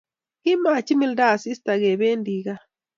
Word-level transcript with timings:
komachimilta 0.43 1.23
asis 1.33 1.59
kebendi 1.81 2.35
kaa 2.45 2.61